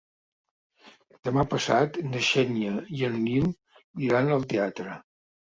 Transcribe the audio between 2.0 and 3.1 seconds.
na Xènia i